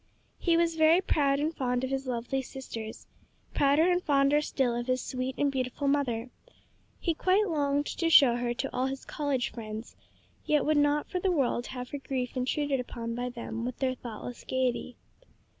He 0.39 0.57
was 0.57 0.77
very 0.77 0.99
proud 0.99 1.39
and 1.39 1.55
fond 1.55 1.83
of 1.83 1.91
his 1.91 2.07
lovely 2.07 2.41
sisters; 2.41 3.05
prouder 3.53 3.83
and 3.87 4.01
fonder 4.01 4.41
still 4.41 4.75
of 4.75 4.87
his 4.87 4.99
sweet 5.03 5.35
and 5.37 5.51
beautiful 5.51 5.87
mother. 5.87 6.31
He 6.99 7.13
quite 7.13 7.47
longed 7.47 7.85
to 7.99 8.09
show 8.09 8.35
her 8.37 8.55
to 8.55 8.73
all 8.75 8.87
his 8.87 9.05
college 9.05 9.51
friends, 9.51 9.95
yet 10.43 10.65
would 10.65 10.77
not 10.77 11.07
for 11.07 11.19
the 11.19 11.29
world 11.29 11.67
have 11.67 11.91
her 11.91 11.99
grief 11.99 12.35
intruded 12.35 12.79
upon 12.79 13.13
by 13.13 13.29
them 13.29 13.63
with 13.63 13.77
their 13.77 13.93
thoughtless 13.93 14.43
gayety. 14.43 14.97